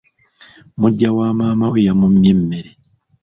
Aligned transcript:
Muggya 0.79 1.09
wa 1.17 1.27
maama 1.37 1.65
we 1.73 1.79
yamummye 1.87 2.29
emmere. 2.35 2.71